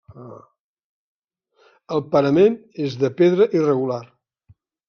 El 1.97 2.03
parament 2.17 2.57
és 2.89 2.99
de 3.05 3.15
pedra 3.23 3.49
irregular. 3.61 4.05